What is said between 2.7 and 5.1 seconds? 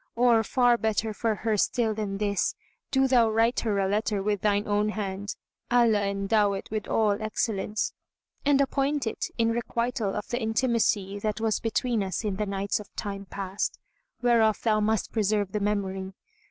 do thou write her a letter with thine own